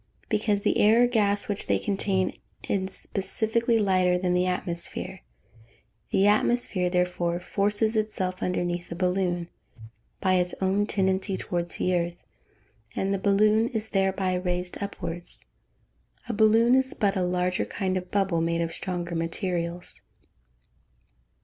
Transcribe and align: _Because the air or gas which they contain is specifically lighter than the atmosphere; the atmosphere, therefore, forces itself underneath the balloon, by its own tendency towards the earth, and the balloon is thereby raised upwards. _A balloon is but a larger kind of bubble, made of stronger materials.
_Because 0.29 0.61
the 0.61 0.79
air 0.79 1.03
or 1.03 1.05
gas 1.05 1.47
which 1.47 1.67
they 1.67 1.77
contain 1.77 2.33
is 2.67 2.91
specifically 2.91 3.77
lighter 3.77 4.17
than 4.17 4.33
the 4.33 4.47
atmosphere; 4.47 5.21
the 6.09 6.25
atmosphere, 6.25 6.89
therefore, 6.89 7.39
forces 7.39 7.95
itself 7.95 8.41
underneath 8.41 8.89
the 8.89 8.95
balloon, 8.95 9.47
by 10.19 10.33
its 10.37 10.55
own 10.59 10.87
tendency 10.87 11.37
towards 11.37 11.77
the 11.77 11.93
earth, 11.93 12.17
and 12.95 13.13
the 13.13 13.19
balloon 13.19 13.67
is 13.69 13.89
thereby 13.89 14.33
raised 14.33 14.75
upwards. 14.81 15.45
_A 16.27 16.35
balloon 16.35 16.73
is 16.73 16.95
but 16.95 17.15
a 17.15 17.21
larger 17.21 17.65
kind 17.65 17.95
of 17.95 18.09
bubble, 18.09 18.41
made 18.41 18.61
of 18.61 18.71
stronger 18.71 19.13
materials. 19.13 20.01